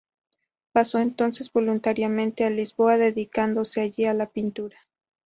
Pasó 0.71 0.97
entonces 0.97 1.53
voluntariamente 1.53 2.43
a 2.43 2.49
Lisboa, 2.49 2.97
dedicándose 2.97 3.81
allí 3.81 4.05
a 4.05 4.15
la 4.15 4.25
pintura. 4.25 4.79